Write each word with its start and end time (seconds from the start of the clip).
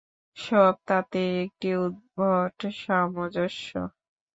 সব 0.37 0.73
তাতেই 0.87 1.31
একটা 1.43 1.69
উদ্ভট 1.79 2.57
সামঞ্জস্য। 2.77 3.69